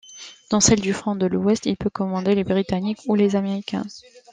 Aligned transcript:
Dans 0.49 0.59
celle 0.59 0.79
du 0.79 0.93
front 0.93 1.15
de 1.15 1.27
l’Ouest, 1.27 1.67
il 1.67 1.77
peut 1.77 1.91
commander 1.91 2.33
les 2.33 2.43
britanniques 2.43 3.03
ou 3.05 3.13
les 3.13 3.35
américains. 3.35 3.85